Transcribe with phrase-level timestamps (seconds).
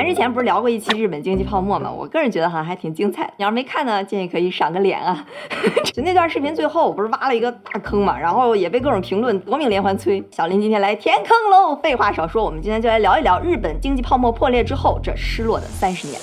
[0.00, 1.92] 咱之前不是聊过一期日本经济泡沫吗？
[1.92, 3.34] 我个人觉得好像还挺精彩的。
[3.36, 5.26] 你要是没看呢，建议可以赏个脸啊。
[5.92, 10.24] 就那段视频最后我不是挖了一个大坑嘛，然后也被各种评论夺命连环催。
[10.30, 11.78] 小林今天来填坑喽！
[11.82, 16.18] 废话少说，我们今天就来聊一聊日本经济泡沫破裂之后这失落的三十年。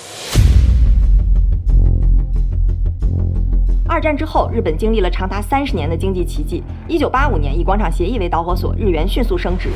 [3.88, 6.64] 二战之后，日本经历了长达三十年的经济奇迹。
[6.88, 9.68] 一九八五年，以广场协议为导火索，日元迅速升值。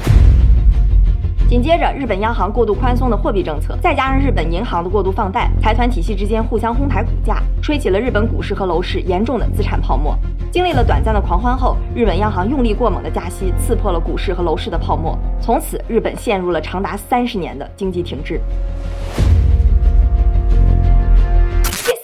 [1.52, 10.16] 紧接着，日本央行过度宽松的货币政策，再加上日本银行的过度放贷，财团体系之间互相哄抬股价，吹起了日本股市和楼市严重的资产泡沫。
[10.50, 18.40] 经历了短暂的狂欢后，日本央行用力过猛的加息，刺破了股市和楼市的泡沫，从此日本陷入了长达三十年的经济停滞。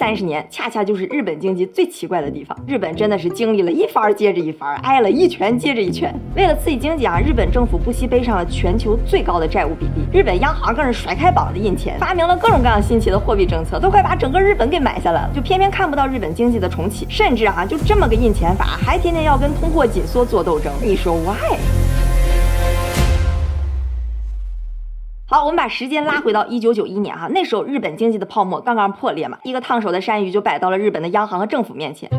[0.09, 2.59] 三十年，恰恰就是日本经济最奇怪的地方。
[2.67, 6.11] 日本真的是经历了一番接着一番，挨了一拳接着一拳。
[6.35, 10.09] 为了刺激经济啊，日本政府不惜背上了全球最高的债务比例。
[10.11, 15.31] 日本央行更是甩开膀子印钱，发明了各种各样新奇的货币政策，都快把整个日本给买下来了。
[15.35, 20.73] 就偏偏看不到日本经济的重启，甚至啊，就这么个印钱法，还天天要跟通货紧缩做斗争。
[20.83, 21.59] 你说 why？
[25.31, 32.11] 好，我们把时间拉回到一九九一年哈，那时候日本经济的泡沫刚刚破裂嘛，一个烫手的山芋就摆到了日本的央行和政府面前。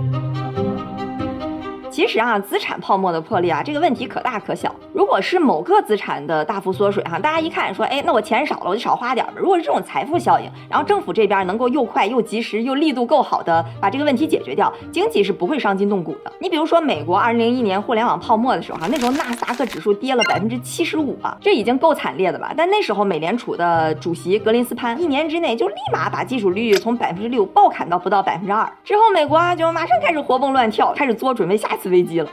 [1.99, 4.73] 其实啊，资产泡沫的破裂啊，这个问题可大可小。
[4.93, 9.33] 如果是某个资产的大幅缩水哈，大家一看说，哎，那我钱少了，我就少花点吧。
[9.35, 16.31] 如果是这种财富效应，然后政府这边能够又快又及时又力度够好的把这个问题解决掉，经济是不会伤筋动骨的。
[16.39, 22.53] 你比如说美国二零零一年互联网泡沫的时候哈，那时候纳斯达克指数跌了百分之七十五啊，这已经够惨烈的了。
[22.55, 32.29] 但那时候美联储的主席格林斯潘一年之内就立马把基础利率从百分之六暴砍到不到百分之二，之后美国啊就马上开始活蹦乱跳，开始做准备下一次危机了。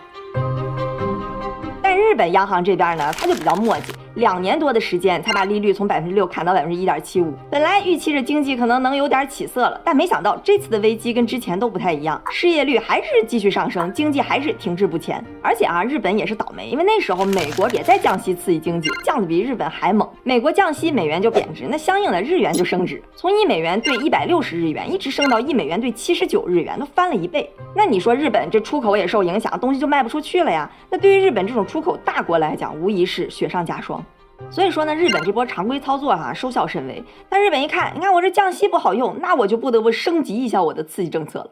[1.83, 4.06] 但日本央行这边呢，他就比较磨叽。
[4.17, 7.35] 两年多的时间才把利率从百分之六砍到百分之一点七五。
[7.51, 15.23] 本来预期着经济可能能有点起色了，但没想到这次的危机跟之前都不太一样，失业率还是继续上升，经济还是停滞不前。
[15.43, 20.09] 而且啊，日本也是倒霉，因为那时候美国也在降息刺激经济，降的比日本还猛。
[20.23, 27.51] 美国降息，美元就贬值，那相应的日元就升值，从一美元兑一百六十日元，一直升到一美元兑七十九日元，都翻了一倍。
[27.75, 30.71] 那你说日本这出口也受影响，东西就卖不出去了呀？
[30.89, 34.03] 那对于日本这种出口大国来讲，无疑是雪上加霜。
[34.51, 37.03] 所以说呢，日本这波常规操作哈收效甚微。
[37.29, 41.51] 但日本一看，你看我这降息不好用，那我就不得不升级一下我的刺激政策了。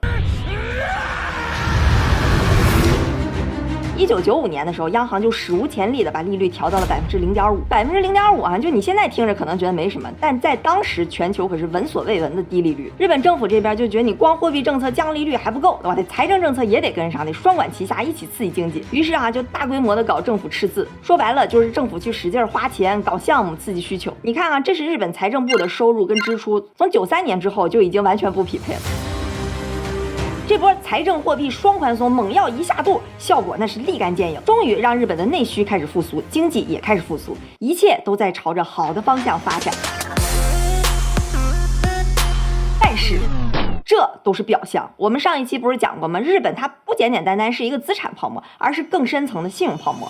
[3.96, 12.92] 一九九五年的时候，央行就史无前例的把利率调到了百分之零点五，百分之零点五啊，就你现在听着可能觉得没什么，但在当时全球可是闻所未闻的低利率。
[12.98, 15.94] 日本政府这边就觉得你光货币政策降利率还不够，对吧？
[15.94, 18.82] 得财政政策也得跟上，得双管齐下，一起刺激经济。
[18.90, 24.12] 于是啊，就大规模的搞政府赤字，说白了就是政府去使劲花钱搞项目刺激需求。
[24.22, 28.80] 你看啊，这是日本财政部的收入跟支出，从九三年之后就已经完全不匹配了。
[30.46, 39.72] 这波财政货币双宽松猛药一下肚，效果那是立竿见影，终于让日本的内需开始复苏，经济也开始复苏，一切都在朝着好的方向发展。
[42.78, 43.18] 但是，
[43.86, 44.92] 这都是表象。
[44.98, 46.20] 我们上一期不是讲过吗？
[46.20, 50.06] 日本它不简简单单是一个资产泡沫，而是更深层的信用泡沫。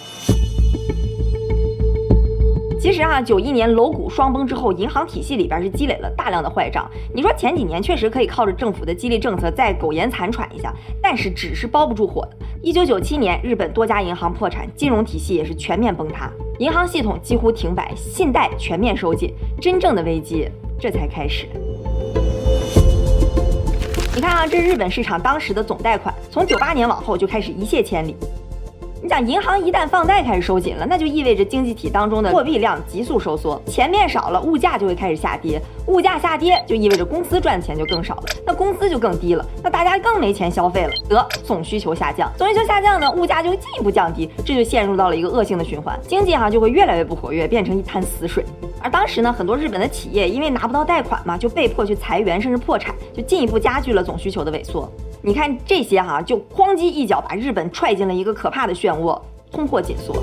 [2.85, 6.87] 其实啊，九一年楼股双崩之后，银行体系里边是积累了大量的坏账。
[7.15, 12.37] 你说前几年确实可以靠着政府的激励政策再苟延残喘一下，但是纸是包不住火的。
[12.61, 20.47] 一九九七年，日本多家银行破产，金融体系也是全面崩塌，银行系统几乎停摆，信贷全面收紧，真正的危机
[20.79, 21.47] 这才开始。
[24.15, 28.15] 你看啊，这日本市场当时的总贷款，从九八年往后就开始一泻千里。
[29.05, 48.43] 你想，银行一旦放贷开始收紧了，那就意味着经济体当中的货币量急速收缩，钱变少了，物价就会开始下跌，物价下跌就意味着公司赚钱就更少了，那工资就更低了，那大家更没钱消费了，得总需求下降，总需求下降呢，物价就会进一步降低，这就陷入到了一个恶性的循环，经济哈就会越来越不活跃，变成一滩死水。
[48.81, 54.91] 而当时呢，很多日本的企业因为拿不到贷款嘛，就被迫去裁员，甚至破产，就进一步加剧了总需求的萎缩。
[55.27, 59.19] 你看这些哈，就哐叽一脚把日本踹进了一个可怕的漩涡，
[59.51, 60.15] 通货紧缩。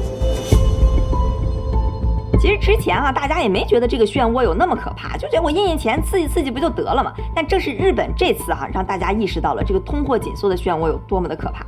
[2.39, 7.11] 其实之前啊，大家也没觉得这个漩涡有那么可怕，就觉得我印印钱刺激刺激不就得了吗？
[7.33, 11.65] 但这是日本这次哈，让大家意识到了这个通货紧缩的漩涡有多么的可怕。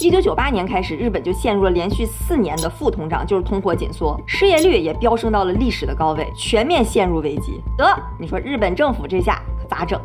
[0.00, 7.60] 一九九八年开始，日本就陷入了连续四年的负通胀，就是通货紧缩，失业率也飙升到了历史的高位，全面陷入危机。
[7.76, 7.84] 得，
[8.16, 10.00] 你说日本政府这下可咋整？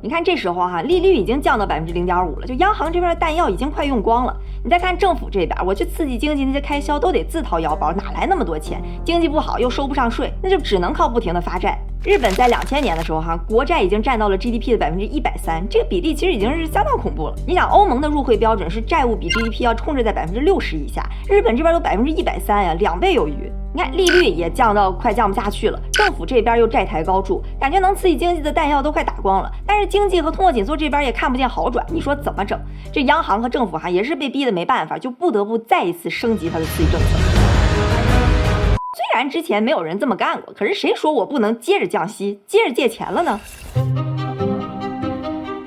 [0.00, 4.36] 你看这时候哈，利率已经降到百分之零点五了，就央行这边的弹药已经快用光了。
[4.62, 8.80] 你再看政府这边，我去刺激经济，那些开销都得自掏腰包，哪来那么多钱？
[9.04, 11.76] 经济不好又收不上税，那就只能靠不停的发债。
[12.04, 17.34] 日本在两千年的时候哈，国债已经占到了 GDP 的百分之一百三，这个比例其实已经是相当恐怖了。
[17.44, 23.52] 你想，欧盟的入会标准是债务比 GDP 要控制在百分之六十以下，日本这边都百分之一百三呀，两倍有余。
[23.74, 29.50] 你看利率也降到快降不下去了，政府这边又债台高筑，感觉能刺激经济的弹药都快打光了。
[29.66, 32.58] 但是经济和通货紧缩这边也看不见好转，你说怎么整？
[32.92, 37.37] 这央行和政府哈也是被逼得没办法，就不得不再一次升级它的刺激政策。
[39.18, 43.40] 虽然之前没有人这么干过，可是谁说我不能接着降息、接着借钱了呢？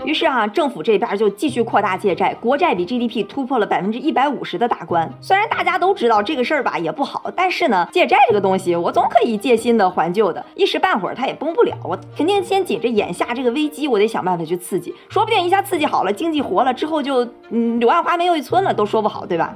[0.06, 5.12] 于是哈，政府这边就继续扩大借债，国债比 GDP 突破了百分之一百五十的大关。
[5.20, 11.76] 虽然大家都知道这个事儿吧也不好，但是呢，借债这个东西我总可以借新的还旧的，一时半会儿它也崩不了。
[11.84, 19.54] 我肯定先紧着眼下这个危机，我得想办法去刺激，说不定一下刺激好了，经济活了之后就嗯柳暗花明又一村了，都说不好，对吧？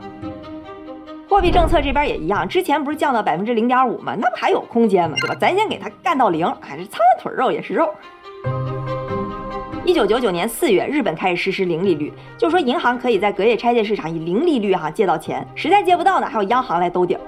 [1.28, 4.16] 货币政策这边也一样，之前不是降到百分之零点五吗？
[4.20, 5.18] 那不还有空间吗？
[5.22, 5.36] 对吧？
[5.40, 7.90] 咱先给它干到零，还是苍蝇腿肉也是肉。
[9.84, 17.22] 一九九九年四月，日本开始实施零利率，就是说银行可以在隔夜拆借市场以零利率哈借到钱，实在借不到呢，还有央行来兜底儿。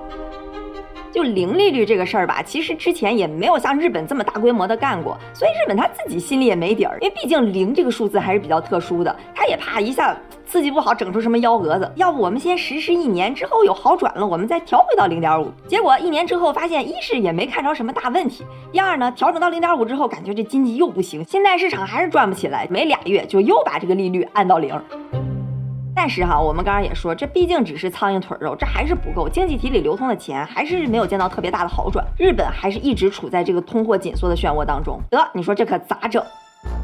[1.18, 10.16] 就零利率这个事儿吧，其实之前也没有像日本这么大规模的干过，所以日本他自己心里也没底儿，因为毕竟零这个数字还是比较特殊的，他也怕一下
[10.46, 11.92] 刺激不好整出什么幺蛾子。
[11.96, 15.52] 要不我们先实施一年之后有好转了，我们再调回到零点五。
[15.66, 24.80] 结果一年之后发现，一是也没看着什么大问题，第二呢，调整到零点五之后，感觉这经济又不行，现在市场还是转不起来，没俩月就又把这个利率按到零。
[25.98, 29.28] 但是哈，我们刚刚也说，这毕竟只是苍蝇腿肉，这还是不够。
[29.28, 35.02] 经济体里流通的钱还是没有见到特别大的好转，日本还是一直处在这个通货紧缩的漩涡当中。
[35.10, 36.24] 得，你说这可咋整？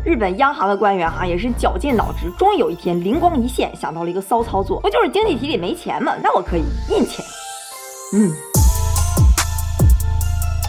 [0.04, 6.15] 日本央行的官员哈也是绞尽脑汁，终于有一天灵光一现，想到了一个骚操作，不就是经济体里没钱吗？
[6.24, 7.24] 那我可以印钱。
[8.15, 8.31] 嗯，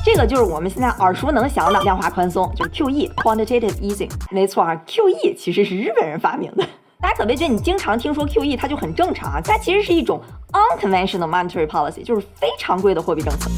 [0.05, 4.11] 这个就是我们现在耳熟能详的量化宽松，就是 QE（Quantitative Easing）。
[4.31, 6.63] 没错啊，QE 其实是日本人发明的。
[7.05, 10.19] 大家可别觉得你经常听说 QE 它就很正常啊，它其实是一种
[10.53, 13.51] unconventional monetary policy，就是非常规的货币政策。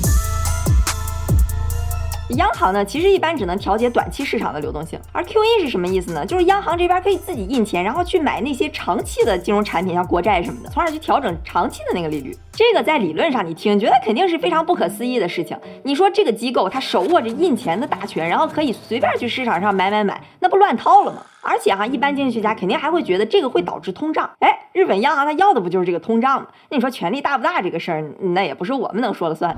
[2.31, 6.27] 央行呢，其实一般只能调节短期市场的流动性，而 QE 是什么意思呢？
[6.27, 12.37] 就是央行这边可以自己印钱，然后去买那些长期的金融产品，像国债什么的，从而去调整长期的那个利率。
[12.53, 15.57] 这个在理论上你听，觉得肯定是非常不可思议的事情。
[15.85, 21.23] 你说这个机构它手握着印钱的大权，然后可以随便去市场上买买买，那不乱套了吗？
[21.43, 24.29] 而且哈，一般经济学家肯定还会觉得这个会导致通胀。
[24.41, 26.49] 哎，日本央行它要的不就是这个通胀吗？
[26.71, 29.57] 那你说权力大不大这个事儿，那也不是我们能说了算。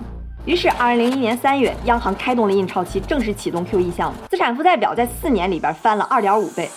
[0.48, 6.70] 于是，二零零一年三月，央行开动了印钞机，正式启动 QE 项目，资产负债表在四年里边翻了二点五倍。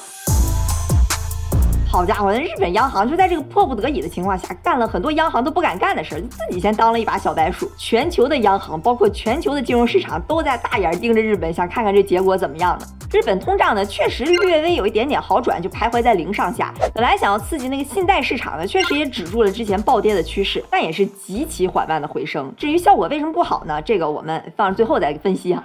[1.90, 7.72] 好家伙，那日本央行就在这个迫不得已的情况下，干了很多央行都不敢干的事儿，自己先当了一把小白鼠。
[7.78, 12.86] 全球的央行，包括全球的金融市场，都在大眼盯着日本，想看看这结果怎么样呢？
[13.12, 16.74] 日本通胀呢，确实略微有一点点好转，就徘徊在零上下。
[16.94, 22.54] 本来想要刺激那个信贷市场呢，确实也止住了之前暴跌的趋势，但也是极其缓慢的回升。
[22.56, 23.82] 至于效果为什么不好呢？
[23.82, 25.62] 这个我们放最后再分析哈。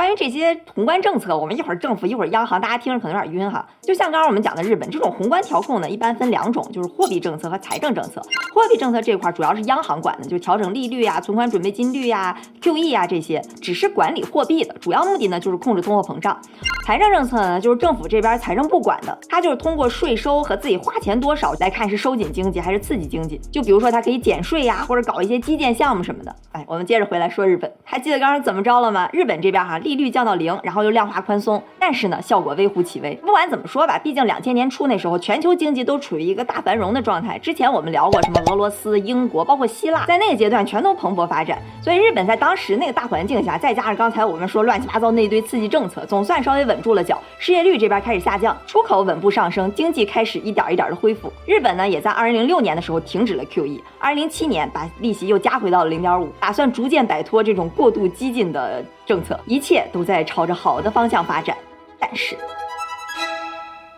[0.00, 3.68] 关于这些宏观政策，我们一会儿政府一会儿央行，大家听着可能有点晕哈。
[3.82, 8.22] 就像刚刚我们讲的日本这种宏观调控呢，一般分两种，就是货币政策和财政政策。
[8.54, 16.40] 货币政策这块主要是央行管的，就调整利率呀、存款准备金率呀、QE 啊这些，只是管理货币的，主要目的呢就是控制通货膨胀。
[16.86, 23.38] 财政政策呢，就是政府这边财政部管的，它就是通过税收和自己花钱多少来看是收紧经济还是刺激经济。
[23.52, 26.34] 就比如说它可以减税呀，或者搞一些基建项目什么的。
[26.52, 29.06] 哎，我们接着回来说日本，还记得刚刚怎么着了吗？
[29.12, 29.78] 日本这边哈。
[29.90, 33.12] 利率降到零，然后又量化宽松，但是呢，效果微乎其微。
[33.16, 37.36] 不管怎么说吧，毕竟两千年初那时候，全球经济都处于一个大繁荣的状态。
[37.38, 41.58] 之前我们聊过什么俄罗斯、英国，包括希腊，在那个阶段全都蓬勃发展。
[41.82, 47.20] 所以日本在当时那个大环境下，再加上刚才我们说乱七八糟那一堆刺激政策，总算稍微稳住了脚。
[47.38, 51.32] 失业率这边开始下降，出口稳步上升，经济开始一点一点的恢复。
[51.46, 58.84] 日本呢，也在二零零六年的时候停止了 QE，二零零七年把利息又加回到了零点五，打算逐渐摆脱这种过度激进的。
[59.10, 61.56] 政策一切都在朝着好的方向发展，
[61.98, 62.36] 但是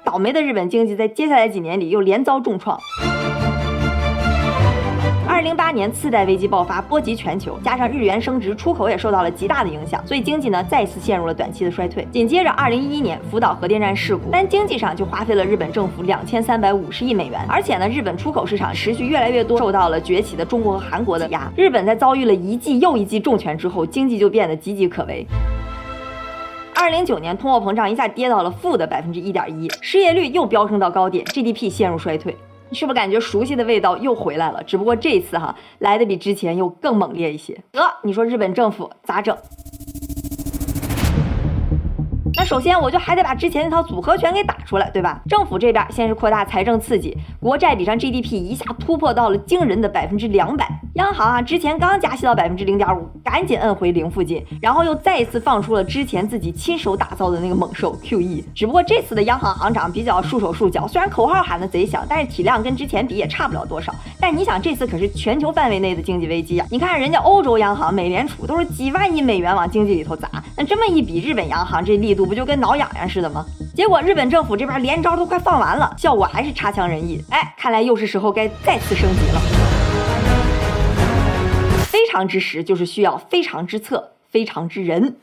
[0.02, 2.80] 倒霉的日本经济在接下来几年里又连遭重创。
[5.32, 12.06] 二零零八年次贷危机爆发，波及全球，加上日元升值，出口也受到了极大的影响，所以经济呢再次陷入了短期的衰退。
[12.12, 21.50] 紧接着二零一一年福岛核电站事故，单经济上就花费了日本政府两千三百五十亿美元，而且呢日本出口市场持续越来越多受到了崛起的中国和韩国的压。
[21.56, 25.26] 日本在遭遇了一记又一记重拳之后，经济就变得岌岌可危。
[26.74, 32.36] 二零零九年通货膨胀一下跌到了负的百分之一点一，失业率又飙升到高点，GDP 陷入衰退。
[32.74, 34.62] 是不是感觉熟悉的味道又回来了？
[34.64, 37.52] 只不过这次哈来的比之前又更猛烈一些。
[37.72, 39.36] 得，你说日本政府咋整？
[42.34, 45.20] 那首先我就还得把之前那套组合拳给打出来，对吧？
[45.28, 50.66] 政府这边先是扩大财政刺激，国债比上 GDP 一下突破到了惊人的百分之两百。
[50.94, 58.44] 央行啊之前刚加息到百分之零点五，赶紧摁回零附近，然后又再一次放出了之前自己亲手打造的那个猛兽 QE。
[58.54, 63.94] 只不过这次的央行行长比较束手束脚，虽然口号喊的贼响，但是体量跟之前比也差不了多少。
[64.20, 66.66] 但你想，这次可是全球范围内的经济危机啊！
[66.70, 73.46] 你看人家欧洲央行、美联储都是几万亿美元往经济里头砸，那这么一比，日本央行这力度不就跟挠痒痒似的吗？
[73.74, 77.24] 结果日本政府这边连招都快放完了，效果还是差强人意。
[77.30, 79.40] 哎，看来又是时候该再次升级了。
[82.12, 85.16] 非常之时就是需要非常之策，非常之人。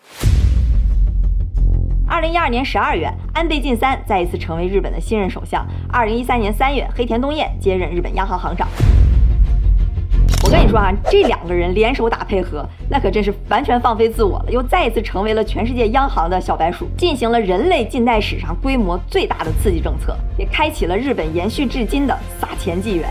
[2.08, 5.63] 二零一二年十二月，安倍晋三再一次成为日本的新任首相。
[5.93, 8.67] 二零一三年三月，黑田东彦接任日本央行行长。
[10.43, 23.08] 我跟你说啊，这两个人联手打配合，那可真是完全放飞自我了，又再一次成为了全世界央行的小白鼠，进行了人类近代史上规模最大的刺激政策，也开启了日本延续至今的撒钱纪元。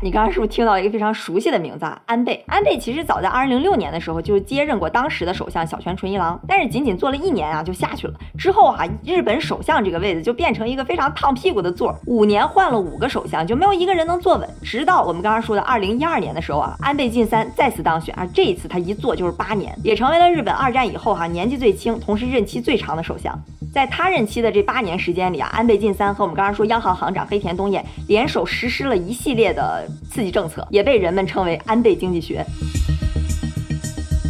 [0.00, 2.00] 你刚刚是不是听到了一个非常熟悉的名字啊？
[2.06, 2.44] 安倍。
[2.46, 8.14] 安倍其实早在二零零六年的时候就接任过当时的首相小泉纯一郎，但是仅仅做了一年啊就下去了。
[8.38, 14.48] 之后哈，日本首相这个位子就变成一个非常烫屁股的座，五年换了五个首相，就没有一个人能坐稳。
[14.62, 23.36] 直到我们刚刚说的二零一二年的时候啊，安倍晋三再次当选啊，这一次他一坐就是八年，也成为了日本二战以后哈年纪最轻，同时任期最长的首相。
[23.70, 32.44] 在他任期的这八年时间里啊，安倍晋三和我们刚刚说央行行长黑田东彦联手实施了一系列的刺激政策，也被人们称为安倍经济学。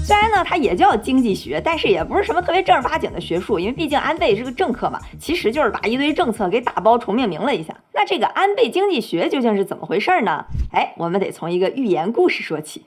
[0.05, 7.75] 虽然呢，它也叫经济学，但是也不是什么特别正儿八经的学术，因为毕竟安倍是个政客嘛，其实就是把一堆政策给打包重命名了一下。
[7.93, 10.47] 那这个安倍经济学究竟是怎么回事呢？
[10.73, 12.87] 哎，我们得从一个寓言故事说起。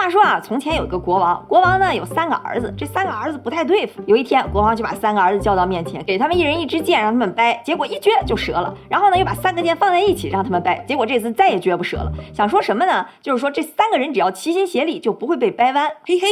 [0.00, 4.00] 话说啊，从前有一个国王，国王呢有三个儿子，这三个儿子不太对付。
[4.06, 8.74] 有一天，国王就把三个儿子叫到面前，给他们一人一支箭，让他们掰，结果一撅就折了。
[8.88, 12.10] 然后呢，又把三个箭放在一起，让他们掰，结果这次再也撅不折了。
[12.32, 13.04] 想说什么呢？
[13.20, 15.86] 就是说这三个人只要齐心协力，就不会被掰弯。
[16.06, 16.28] 嘿嘿，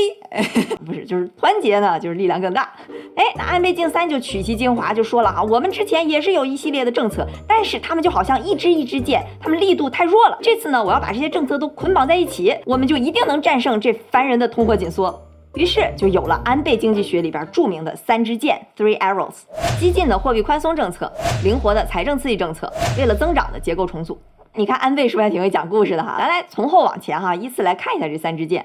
[0.86, 2.72] 不是，就是团结呢，就是力量更大。
[3.16, 10.38] 哎，那安倍晋三就取其精华，就说了啊，我们之前也是有一系列的政策，但是他们就好像一支一支箭，他们力度太弱了。
[10.40, 14.38] 这次呢，我要把这些政策都捆绑在一起，我们就一定能战胜这烦人。
[14.38, 15.20] 的通货紧缩，
[15.54, 19.34] 于是就有了安倍经济学里边著名的三支箭 （three arrows）：
[19.80, 21.12] 激进的货币宽松政策、
[21.42, 24.16] 灵活的财政刺激政策、为了增长的结构重组。
[24.54, 26.16] 你看安倍是不是还挺会讲故事的哈？
[26.20, 28.64] 来来从后往前哈，依次来看一下这三支箭。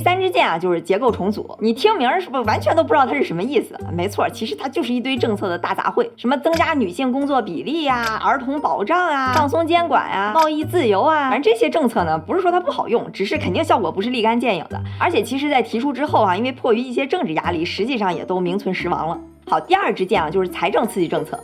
[0.00, 1.56] 三支箭啊，就是结构重组。
[1.60, 3.78] 你听名儿是不是完全都不知道它是什么意思？
[3.92, 14.80] 没错，其实它就是一堆政策的大杂烩，什么增加女性工作比例呀、儿童保障啊、放松监管啊、贸易自由啊，反正这些政策呢，不是说它不好用，只是肯定效果不是立竿见影的。
[14.98, 19.18] 而且其实，在提出之后啊，因为迫于一些政治压力，实际上也都名存实亡了。
[19.46, 21.38] 好，第二支箭啊，就是财政刺激政策。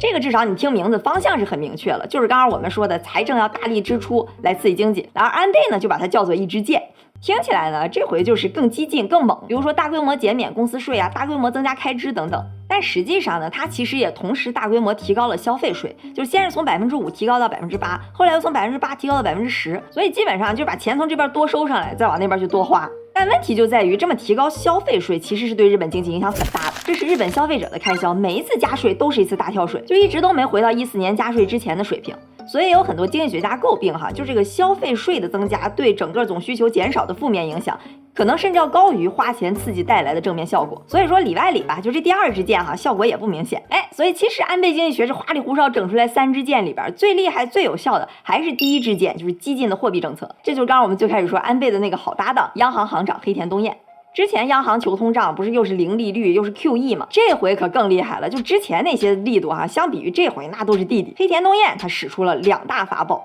[0.00, 6.82] 这个至少你听名字方向是很明确了，就是刚刚我们说的财政要大力支出来刺激经济，然而安倍呢就把它叫做一支箭，
[7.20, 12.42] 听起来呢这回就是更激进更猛，比如说大规模减免公司税啊，大规模增加开支等等。
[12.66, 22.88] 但实际上呢，它其实也同时大规模提高了消费税，就是先是从百分之五提高到百分之八，后来又从百分之八提高到百分之十，所以基本上就把钱从这边多收上来，再往那边去多花。
[23.20, 26.76] 但问题就在于，这么提高消费税，其实是对日本经济影响很大的。
[26.86, 32.16] 这是日本消费者的开销，每一次加税都是一次大跳水，就一直都没回到一四年加税之前的水平。
[32.50, 37.78] 所以有很多经济学家诟病哈，就这个消费税的增加对整个总需求减少的负面影响。
[38.14, 43.62] 可能甚至要高于花钱刺激带来的正面效果，所以说里外里吧，就这第二支箭哈，效果也不明显。
[43.68, 50.34] 哎，所以其实安倍经济学这花里胡哨整出来三支箭里边，最厉害、最有效的还是第一支箭，就是激进的货币政策。
[50.42, 53.76] 这就是刚刚我们最开始说安倍的那个好搭档，央行行长黑田东彦。
[54.12, 57.06] 之前央行求通胀不是又是零利率又是 QE 吗？
[57.10, 61.14] 这回可更厉害了，就之前那些力度哈，相比于这回那都是弟弟。
[61.16, 63.24] 黑田东彦他使出了两大法宝。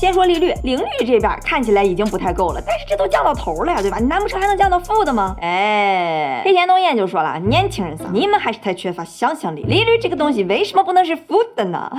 [0.00, 3.98] 先说利率，零率这边看起来已经不太够了，但是这都降到头了呀，对吧？
[3.98, 5.34] 你难不成还能降到负的吗？
[5.40, 9.64] 哎，黑田东彦就说了，年轻人，你们还是太缺乏想象力。
[9.64, 11.90] 利率这个东西为什么不能是负的呢？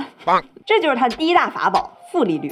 [0.64, 2.50] 这就是他第一大法宝，负利率。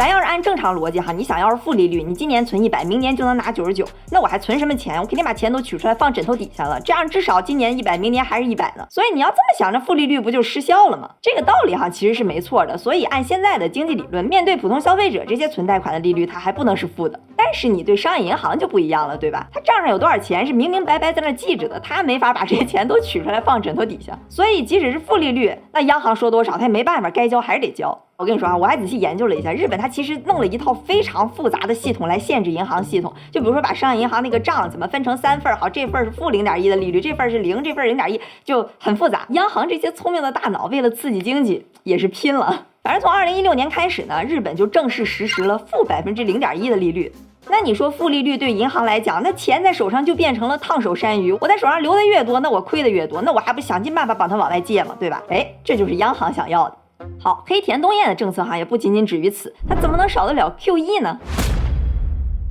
[0.00, 4.98] 咱要是按正常逻辑哈，你想要是负利率，你今年存一百，明年就能拿九十九，那我还存什么钱？
[4.98, 8.86] 我肯定把钱都取出来放枕头底下了，这样至少今年一百，明年还是一百呢。
[8.88, 11.10] 所以你要这么想，着负利率不就失效了吗？
[11.20, 12.78] 这个道理哈其实是没错的。
[12.78, 17.20] 所以按现在的经济理论，面对普通消费者这些存贷款的利率，它还不能是负的。
[17.36, 19.48] 但是你对商业银行就不一样了，对吧？
[19.52, 24.18] 他账上有多少钱是明明白白在那记着的，他没法把这些钱都取出来放枕头底下。
[24.30, 27.96] 所以即使是负利率，那央行说多少他也没办法，该交还是得交。
[28.16, 33.10] 我跟你说啊，我还仔细研究了一下，日本它其实弄了一套非常复杂的系统来限制银行系统。
[33.30, 39.24] 就比如说把商业银行那个账怎么分成三份儿，好，这份儿是负零点一的利率，这份儿是零，这份儿零点一，就很复杂。
[39.30, 42.66] 央行这些聪明的大脑为了刺激经济也是拼了。
[42.82, 47.10] 反正从二零一六年开始呢，日本就正式实施了负百分之零点一的利率。
[47.50, 51.32] 那你说负利率对银行来讲，那钱在手上就变成了烫手山芋。
[51.40, 54.94] 我在手上留的越多，那我亏的越多，那我还不想尽办法把它往外借吗？
[54.98, 55.20] 对吧？
[55.28, 56.76] 哎，这就是央行想要的。
[57.18, 61.18] 好，黑田东彦的政策哈也不仅仅止于此，他怎么能少得了 QE 呢？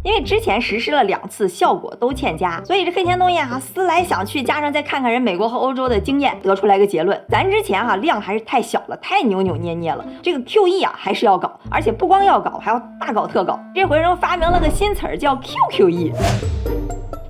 [0.01, 13.59] 因为之前实施了两次，效果都欠佳，所以这黑天东燕哈思来想去，加上再看看人美国和欧洲的经验，得出来个结论：咱之前哈量还是太小了，太扭扭捏捏了，这个 QE 啊还是要搞，而且不光要搞，还要大搞特搞。
[13.75, 16.13] 这回人发明了个新词儿，叫 QQE。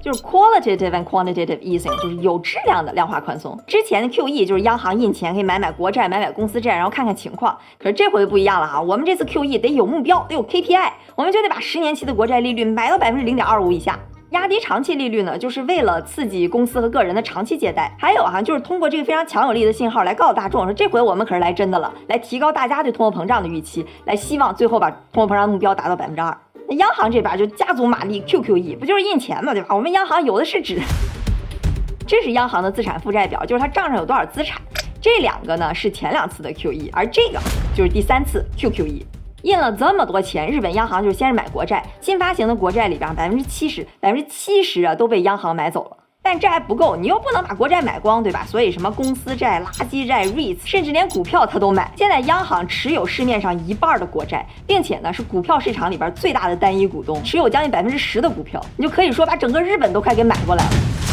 [0.10, 3.56] 就是 qualitative and quantitative easing，就是有质量的量化宽松。
[3.68, 7.56] 之前的 QE 就是央行印钱可以买买国债、买买公司债，然后看看情况。
[7.78, 14.00] 可是这回不一样了哈，我们这次 QE 得有目标，得有 KPI，我们就得把十年期的国债利率买到百分之零点二五以下，
[14.32, 17.96] 压低长期利率呢，就是为了刺激公司和个人的长期借贷。
[18.00, 26.36] 还有哈，就是通过这个非常强有力的信号来告诉大众说，这回我们可是来真的了，来提高大家对通货膨胀的预期，来希望最后把通货膨胀目标达到百分之二。
[26.70, 29.76] 那央行这边就加足马力，QQE 不就是印钱嘛，对吧？
[29.76, 30.80] 我们央行有的是纸。
[32.08, 34.62] 这是央行的资产负债表，就是它账上有多少资产。
[35.02, 37.40] 这两个呢是前两次的 QE，而这个
[37.76, 39.04] 就是第三次 QQE，
[39.44, 45.98] 印了这么多钱，日本央行就先是买国债，新发行的国债里边百分之七十，百分之七十啊都被央行买走了。
[46.32, 48.46] 但这还不够，你又不能把国债买光，对吧？
[48.48, 51.92] 所以什么公司债、垃圾债、REITs，甚至连股票他都买。
[51.96, 61.09] 现在央行持有市面上一半的国债，并且呢是股票市场里边最大的单一股东，持有将近百分之十的股票，你就可以说把整个日本都快给买过来了。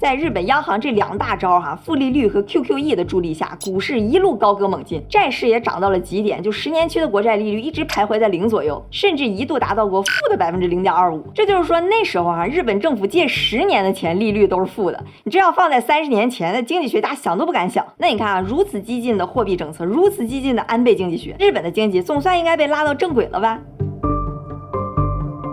[0.00, 11.22] 在日本央行这两大招哈，负利率和 QQE 的助力下，股市一路高歌猛进，债市也涨到了极点，就十年期的国债利率一直徘徊在零左右，甚至一度达到过负的百分之零点二五。
[11.34, 15.04] 这就是说那时候哈，日本政府借十年的钱利率都是负的。
[15.24, 17.86] 你这要放在三十年前，那经济学家想都不敢想。
[17.98, 23.60] 那你看啊，如此激进的货币政策，如此激进的安倍经济学，日本的经济总算应该被拉到正轨了吧？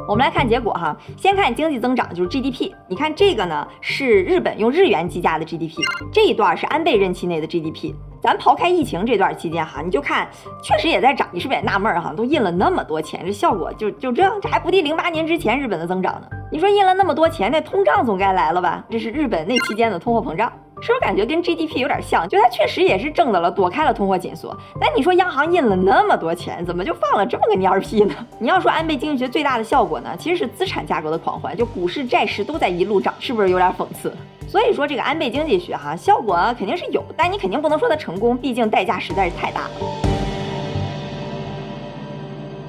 [0.08, 2.72] 我们来看结果哈，先看经济增长，就是 GDP。
[2.88, 5.82] 你看这个呢是日本用日元计价的 GDP，
[6.13, 7.93] 这一段是安倍任期内的 GDP。
[8.22, 10.28] 咱刨开疫情这段期间哈，你就看
[10.63, 12.13] 确实也在涨，你是不是也纳闷儿哈？
[12.15, 16.28] 都印了那么多钱，这效果就就这，这还不敌零八年之前日本的增长呢。
[16.52, 18.86] 你说印了那么多钱，那通胀总该来了吧？
[18.89, 20.50] 这是日本那期间的通货膨胀。
[20.82, 22.28] 是不是感觉跟 GDP 有点像？
[22.30, 24.56] 就它确实也是挣的了，躲开了通货紧缩。
[24.80, 28.13] 但你说央行印了那么多钱，怎么就放了这么个蔫屁呢？
[28.40, 34.13] 你要说安倍经济学最大的效果呢，其实是资产价格的狂欢，就股市、债市都在一路涨，是不是有点讽刺？
[34.48, 40.16] 所以说这个安倍经济学哈，效果肯定是有，但你肯定不能说它成功，毕竟代价实在是太大了。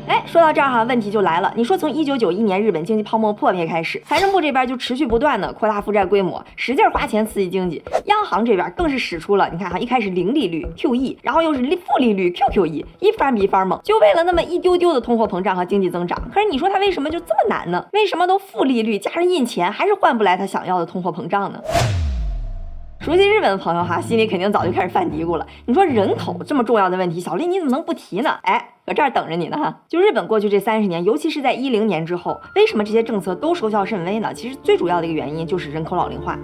[0.09, 1.53] 哎，说到这儿哈，问题就来了。
[1.55, 7.83] 你说从一九九一年日本经济泡沫破灭开始，财政部这边就持续不断的扩大负债规模，使劲花钱刺激经济。
[8.07, 16.19] 央行这边更是使出了，你看哈，一开始零利率 QE，然后又是利负利率 QQE，一番比一番猛，就为了那么一丢丢的通货膨胀和经济增长。
[16.33, 17.85] 可是你说他为什么就这么难呢？
[17.93, 21.61] 为什么都负利率加上印钱，还是换不来他想要的通货膨胀呢？
[23.09, 25.47] 熟悉日本的朋友哈，心里肯定早就开始犯嘀咕了。
[25.65, 28.39] 你说人口这么重要的问题，小丽你怎么能不提呢？
[28.43, 29.81] 哎，搁这儿等着你呢哈。
[29.89, 34.35] 就日本过去这三十年，尤其是在一零年之后，为什么这些政策都收效甚微呢？
[34.35, 36.39] 其实最主要的一个原因就是人口老龄化。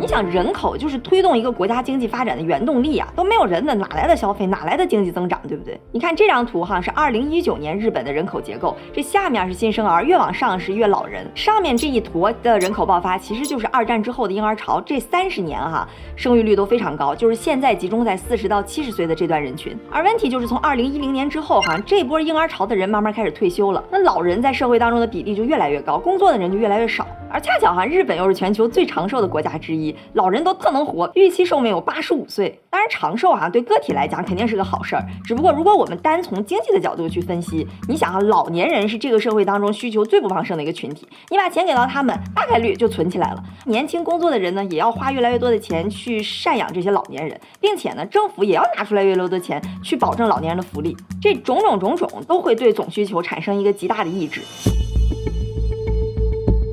[0.00, 5.78] 你想人口就是推动一个国家经济发展的原动力啊，都没有人了，哪来的消费，哪来的经济增长，对不对？
[5.92, 15.86] 你看这张图哈，是二零一九年日本的人口结构，这下面是新生儿，越往上是越老人，上面这一坨的人口爆发，其实就是二战之后的婴儿潮，这三十年哈，
[16.16, 19.76] 生育率都非常高，就是现在集中在四十到七十岁的这段人群。
[19.90, 27.06] 而问题就是从二零一零年之后哈，这波婴儿潮的人慢慢开始退休了，那老人在社会当中的比例就越来越高，工作的人就越来越少。
[27.32, 32.60] 而恰巧哈，日本又是全球最长寿的国家之一，老人都特能活，预期寿命有八十五岁。
[32.68, 35.06] 当然，长寿哈对个体来讲肯定是个好事儿。
[35.24, 43.42] 只不过，如果我们单从经济的角度去分析，你想哈，老年人是这个社会当中需求最不旺盛的一个群体，你把钱给到他们，大概率就存起来了。
[43.66, 50.96] 年轻工作的人呢，也要花越来越多的钱去赡养这些老年人，并且呢，政府也要拿出来越来越多的钱去保证老年人的福利。
[51.22, 54.40] 这种种种种都会对总需求产生一个极大的抑制。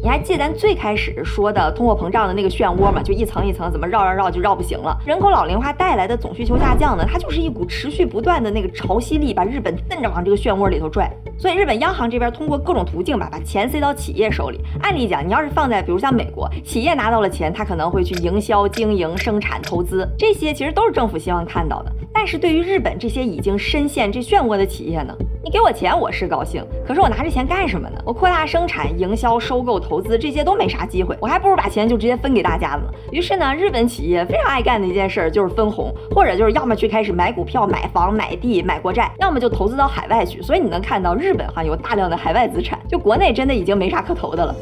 [0.07, 3.03] 你还记得咱最开始说的通货膨胀的那个漩涡吗？
[3.03, 4.97] 就一层一层怎么绕绕绕就绕不行了。
[5.05, 11.11] 人口老龄化带来的总需求下降呢，它就是一股持续不断的那个潮汐力，把日本摁着往这个漩涡里头拽。
[11.37, 14.61] 所以日本央行这边通过各种途径吧，把钱塞到企业手里。
[14.81, 21.91] 按理讲，你要是放在比如像美国，企业拿到了钱，他可能会去营销、经营、生产、投资，这些其实都是政府希望看到的。
[22.19, 28.01] 但是对于日本这些已经深陷这漩涡的企业呢，你给我钱我是高兴，可是我拿这钱干什么呢？
[28.03, 32.91] 我扩大生产、营销、收购、投资这些都没啥机会，我还不如把钱就直接分给大家了。
[33.11, 40.41] 于是呢，日本企业非常爱干的一件事就是分红，或者就是要么去开始买股票、买房、买地、买国债，要么就投资到海外去。
[40.41, 44.55] 所以你能看到日本哈有大量的海外资产，就国内真的已经没啥可投的了。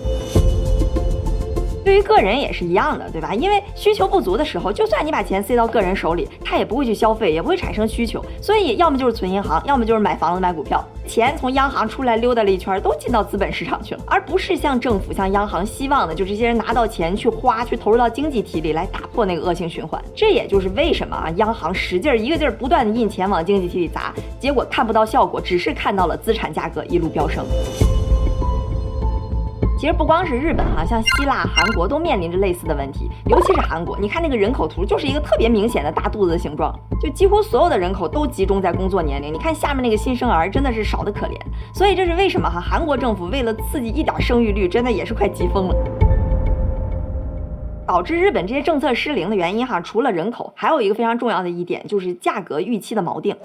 [1.86, 3.36] 对于个人也是一样的，对吧？
[3.36, 8.26] 因为需求不足的时候，就算你把钱塞到个人手里，他也不会去消费，也不会产生需求。
[8.41, 10.84] 所以要么就是存银行，要么就是买房子、买股票。
[11.08, 20.04] 钱从央行出来溜达了一圈，都进到资本市场去了，而不是像政府、像央行希望的，就这些人拿到钱去花，去投入到经济体里来打破那个恶性循环。
[20.15, 27.45] 这也就是为什么啊，央行使劲儿一个劲儿不断的印钱往经济体里砸，结果看不到效果，只是看到了资产价格一路飙升。
[29.86, 33.08] 其实不光是日本哈，像希腊、韩国都面临着类似的问题。
[33.28, 39.32] 尤其是韩国，你看那个人口图，就是一个特别明显的大肚子的形状，就几乎所有的人口都集中在工作年龄。
[39.32, 41.39] 你看下面那个新生儿，真的是少的可怜。
[41.71, 42.60] 所以这是为什么哈？
[42.60, 45.76] 韩国政府为了刺激一点生育率，真的也是快急疯了。
[47.86, 53.36] 导致日本这些政策失灵的原因哈，除了人口，还有一个非常重要的一点，就是价格预期的锚定。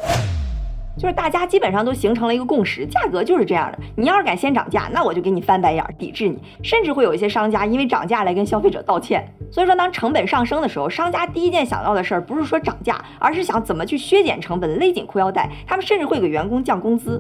[1.01, 3.79] 就是大家基本上都形成了一个共识，价格就是这样的。
[3.97, 6.39] 你要是敢先涨价，那我就给你翻白眼儿，抵制你。
[6.63, 9.27] 甚至会有一些商家因为涨价来跟消费者道歉。
[9.51, 15.49] 所以说，当成本上升的时候，商家第一件想到的事儿不是说涨价，而是想怎么去削减成本，勒紧裤腰带。
[15.67, 17.19] 他们甚至会给员工降工资。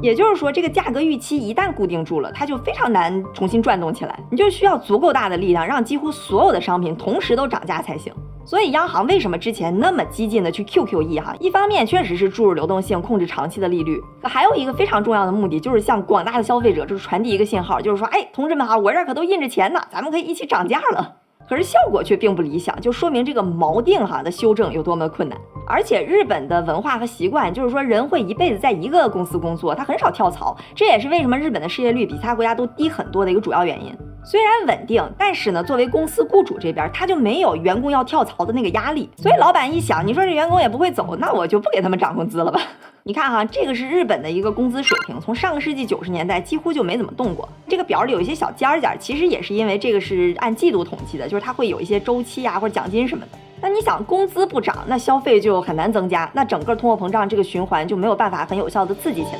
[0.00, 4.18] 也就是说，这个价格预期一旦固定住了，它就非常难重新转动起来。
[4.30, 8.12] 你就需要足够大的力量，让几乎所有的商品同时都涨价才行。
[8.44, 11.34] 所以央行为什么之前那么激进的去 QQE 哈？
[11.40, 14.00] 一方面确实是注入流动性，控制长期的利率。
[14.22, 21.16] 可还有一个非常重要的目的，就是向广大的消费者就是传递一个信号，就是说，哎，同志们哈，我这儿可都印着钱呢，咱们可以一起涨价了。
[21.48, 25.36] 可是效果却并不理想，就说明这个锚定哈的修正有多么困难。
[25.68, 30.56] 而且日本的文化和习惯，就是说人会一辈子在一个公司工作，他很少跳槽。
[30.74, 33.94] 这也是为什么日本的失业率比其他国家都低很多的一个主要原因。
[34.24, 39.08] 虽然稳定，但是呢，作为公司雇主这边，他就没有员工要跳槽的那个压力。
[39.16, 42.60] 所以老板一想，你说这员工也不会走，那我就不给他们涨工资了吧？
[43.04, 47.48] 你看哈，这个是日本的一个工资水平，从上个世纪九十年代几乎就没怎么动过。
[47.66, 53.38] 这个表里有一些小尖尖，其实也是因为这个是按季度统计的，就是它会有一些周期啊或者奖金什么的。
[53.60, 59.38] 那你想，工资不涨，那消费就很难增加，那整个通货膨胀这个循环就没有办法很有效的刺激起来。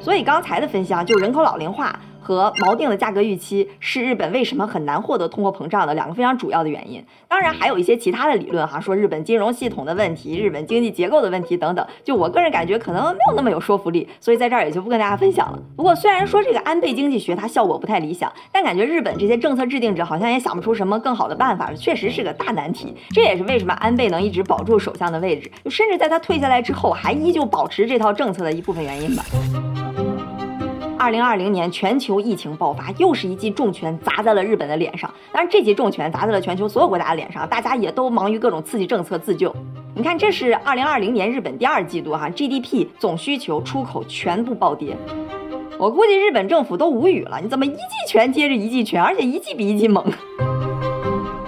[0.00, 1.98] 所以刚才的分析啊，就人口老龄化。
[2.24, 7.04] 和锚定的价格预期是日本为什么很难获得通货膨胀的两个非常主要的原因。
[7.28, 11.86] 当然还有一些其他的理论哈，说日本金融系统的问题、日本经济结构的问题等等。
[12.02, 15.58] 就我个人感觉可能没有那么有说服力，所以在这儿也就不跟大家分享了。
[15.76, 22.94] 不过虽然说这个安倍经济学它效果不太理想，但感觉日本这些政策制定者好像也想不出什么更好的办法，确实是个大难题。
[23.10, 29.24] 这也是为什么安倍能一直保住首相的位置，就甚至在他退下来之后还依旧保持这套政策的一部分原因吧。
[31.04, 35.12] 二零二零年全球疫情爆发，又是一记重拳砸在了日本的脸上。
[35.30, 39.54] 当然，这记重拳砸在了全球所有国家的脸上，大家也都忙于各种刺激政策自救。
[39.94, 44.96] 你看，这是二零二零年日本第二季度哈，GDP 总需求、出口全部暴跌。
[45.78, 47.76] 我估计日本政府都无语了，你怎么一记
[48.08, 50.02] 拳接着一记拳，而且一记比一记猛？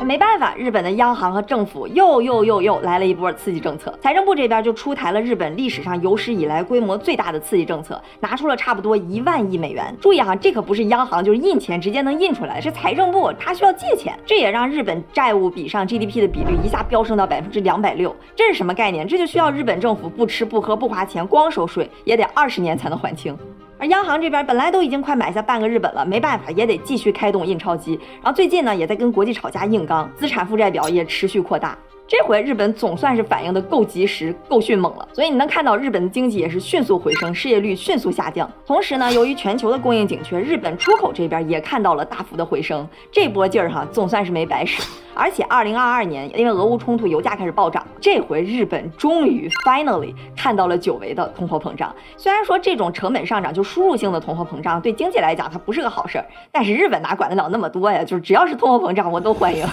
[0.07, 3.93] 没办法，日本的央行和政府又又又又来了一波刺激政策。
[4.01, 9.93] 财政部这边就出台了日本历史上有史以来规模最大的刺激政策，拿出了差不多一万亿美元。
[10.01, 14.17] 注意哈，这可不是央行就是印钱直接能印出来，是财政部它需要借钱。
[14.25, 18.15] 这也让日本债务比上 GDP 的比率一下飙升到百分之两百六。
[18.37, 19.09] 这是什么概念？
[19.09, 23.37] 这就需要日本政府不吃不喝不花钱，光收税也得二十年才能还清。
[23.79, 27.93] 而央行这边本来都已经快买下半个日本了，没办法，也得继续开动印钞机。
[28.23, 31.77] 然后最近呢，也在跟国际炒家硬刚，资产负债表也持续扩大。
[32.09, 38.49] 这回日本总算是反应的够及时、够迅猛了，所以你能看到日本的经济也是迅速回升，失业率迅速下降。
[38.65, 44.81] 同时呢，由于全球的供应紧缺，日本出口这边也看到了大幅的回升，这波劲儿哈总算是没白使。
[45.17, 51.93] 而且二零二二年因为俄乌冲突，油价开始暴涨，这回日本终于 finally 看到了久违的通货膨胀。
[52.17, 58.05] 虽然说这种成本上涨就输入性的通货膨胀对经济来讲它不是个好事儿，但是日本哪管得了那么多呀？
[58.05, 59.67] 就是只要是通货膨胀我都欢迎。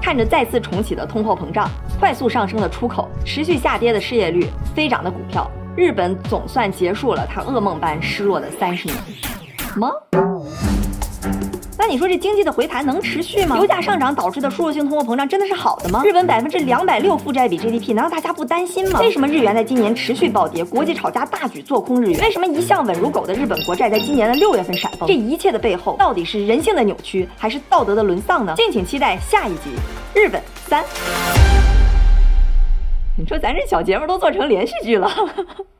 [0.00, 8.96] 看着再次重启的通货膨胀，快速上升的出口，持续下跌的失业率，飞涨的股票，日本总算结束了他噩梦般失落的三十年。
[9.76, 9.90] 吗？
[11.80, 13.56] 那你说这经济的回弹能持续吗？
[13.56, 16.02] 油价上涨导致的输入性通货膨胀真的是好的吗？
[16.04, 19.00] 日本百分之两百六负债比 GDP，难道大家不担心吗？
[19.00, 20.62] 为什么日元在今年持续暴跌？
[20.62, 22.20] 国际炒家大举做空日元？
[22.20, 25.08] 为什么一向稳如狗的日本国债在今年的六月份闪崩？
[25.08, 28.52] 这一切的背后，到底是人性的扭曲，还是道德的沦丧呢？
[28.56, 29.70] 敬请期待下一集
[30.20, 30.84] 《日本三》。
[33.16, 35.10] 你说咱这小节目都做成连续剧了。